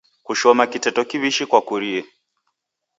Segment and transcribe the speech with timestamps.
[0.25, 2.01] Kushoma kiteto kiwishi kwakurie.